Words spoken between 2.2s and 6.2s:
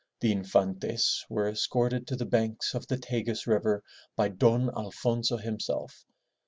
banks of the Tagus River by Don Alfonso himself.